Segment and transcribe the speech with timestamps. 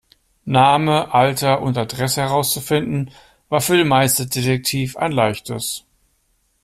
[0.45, 3.11] Name, Alter und Adresse herauszufinden,
[3.49, 5.85] war für den Meisterdetektiv ein Leichtes.